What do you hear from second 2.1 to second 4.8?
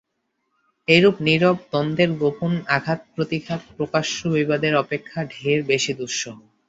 গোপন আঘাতপ্রতিঘাত প্রকাশ্য বিবাদের